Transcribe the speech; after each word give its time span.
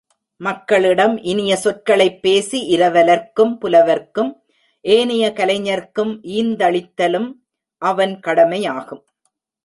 மக்களிடம் 0.37 1.17
இனிய 1.21 1.55
சொற்களைப் 1.55 2.21
பேசி 2.21 2.77
இரவலர்க்கும் 2.77 3.57
புலவர்க்கும் 3.57 4.43
ஏனைய 4.81 5.33
கலைஞர்க்கும் 5.33 6.21
ஈத்தளித்தலும் 6.23 7.33
அவன் 7.77 8.19
கடமையாகும். 8.19 9.05